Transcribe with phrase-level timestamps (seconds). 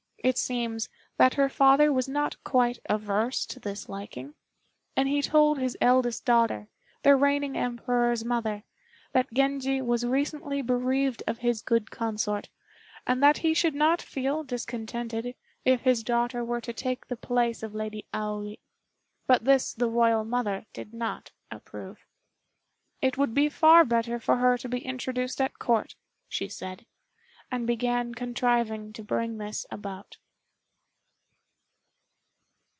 [0.23, 4.35] It seems that her father was not quite averse to this liking,
[4.95, 6.67] and he told his eldest daughter,
[7.01, 8.61] the reigning Emperor's mother,
[9.13, 12.49] that Genji was recently bereaved of his good consort,
[13.07, 15.33] and that he should not feel discontented
[15.65, 18.59] if his daughter were to take the place of Lady Aoi;
[19.25, 22.05] but this the royal mother did not approve.
[23.01, 25.95] "It would be far better for her to be introduced at Court,"
[26.29, 26.85] she said,
[27.53, 30.15] and began contriving to bring this about.